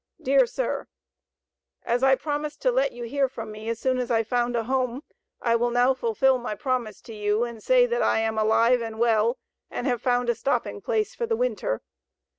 [0.19, 0.87] DEAR SIR:
[1.85, 4.63] As I promised to let you hear from me as soon as I found a
[4.63, 5.03] home,
[5.43, 8.97] I will now fulfill my promise to you and say that I am alive and
[8.97, 9.37] well
[9.69, 11.83] and have found a stopping place for the winter.